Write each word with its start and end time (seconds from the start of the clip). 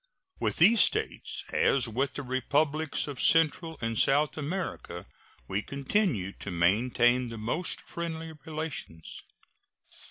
With 0.39 0.55
these 0.55 0.81
States, 0.81 1.43
as 1.53 1.87
with 1.87 2.13
the 2.15 2.23
Republics 2.23 3.07
of 3.07 3.21
Central 3.21 3.77
and 3.81 3.91
of 3.91 3.99
South 3.99 4.35
America, 4.35 5.05
we 5.47 5.61
continue 5.61 6.31
to 6.39 6.49
maintain 6.49 7.29
the 7.29 7.37
most 7.37 7.81
friendly 7.81 8.33
relations. 8.43 9.21